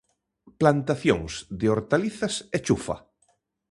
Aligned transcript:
Plantacións 0.61 1.33
de 1.59 1.65
hortalizas 1.71 2.33
e 2.55 2.57
chufa. 2.65 2.97